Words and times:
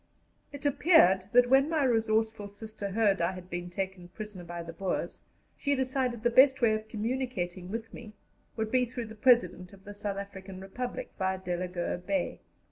It 0.51 0.65
appeared 0.65 1.29
that, 1.31 1.47
when 1.51 1.69
my 1.69 1.83
resourceful 1.83 2.47
sister 2.49 2.89
heard 2.89 3.21
I 3.21 3.33
had 3.33 3.51
been 3.51 3.69
taken 3.69 4.07
prisoner 4.07 4.43
by 4.43 4.63
the 4.63 4.73
Boers, 4.73 5.21
she 5.55 5.75
decided 5.75 6.23
the 6.23 6.31
best 6.31 6.59
way 6.59 6.73
of 6.73 6.87
communicating 6.87 7.69
with 7.69 7.93
me 7.93 8.15
would 8.55 8.71
be 8.71 8.83
through 8.87 9.05
the 9.05 9.13
President 9.13 9.73
of 9.73 9.83
the 9.83 9.93
South 9.93 10.17
African 10.17 10.59
Republic, 10.59 11.11
via 11.19 11.37
Delagoa 11.37 11.99
Bay. 11.99 12.41